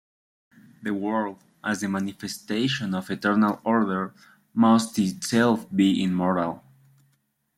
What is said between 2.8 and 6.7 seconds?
of eternal order, must itself be immortal.